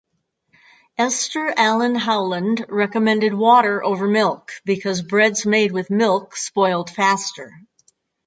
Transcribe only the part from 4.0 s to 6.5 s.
milk because breads made with milk